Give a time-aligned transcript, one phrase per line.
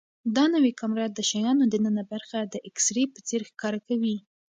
[0.35, 4.15] دا نوې کامره د شیانو دننه برخه د ایکس ری په څېر ښکاره کوي.